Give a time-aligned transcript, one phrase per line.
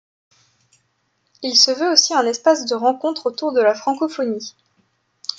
[1.43, 4.55] Il se veut aussi un espace de rencontres autour de la Francophonie.